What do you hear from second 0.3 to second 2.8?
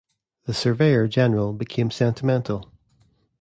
The Surveyor-General became sentimental.